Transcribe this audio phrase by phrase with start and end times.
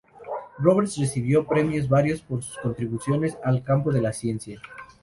[0.57, 4.59] Roberts recibió premios varios por sus contribuciones al campo de la ciencia.